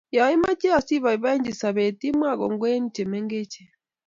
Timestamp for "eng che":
2.77-3.03